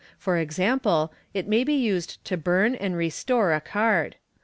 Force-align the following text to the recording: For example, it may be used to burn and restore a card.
For 0.17 0.37
example, 0.37 1.13
it 1.31 1.47
may 1.47 1.63
be 1.63 1.75
used 1.75 2.25
to 2.25 2.35
burn 2.35 2.73
and 2.73 2.97
restore 2.97 3.53
a 3.53 3.61
card. 3.61 4.15